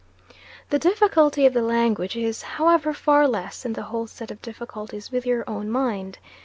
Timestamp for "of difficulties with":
4.31-5.27